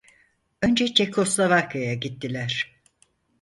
[0.61, 2.79] Önce Çekoslovakya'ya gittiler.